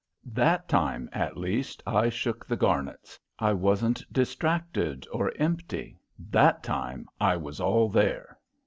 [0.25, 3.19] That time, at least, I shook the Garnets.
[3.37, 5.99] I wasn't distracted or empty.
[6.17, 8.39] That time I was all there!"